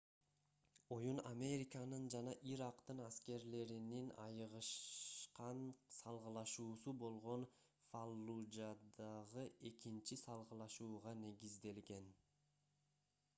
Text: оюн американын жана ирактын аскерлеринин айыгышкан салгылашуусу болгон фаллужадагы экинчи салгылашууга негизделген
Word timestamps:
оюн 0.93 1.19
американын 1.31 2.05
жана 2.13 2.31
ирактын 2.53 3.01
аскерлеринин 3.07 4.07
айыгышкан 4.25 5.61
салгылашуусу 5.99 6.95
болгон 7.05 7.45
фаллужадагы 7.91 9.45
экинчи 9.73 10.19
салгылашууга 10.27 11.17
негизделген 11.25 12.11